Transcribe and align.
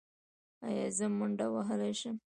ایا 0.67 0.85
زه 0.97 1.05
منډه 1.17 1.45
وهلی 1.53 1.93
شم؟ 1.99 2.15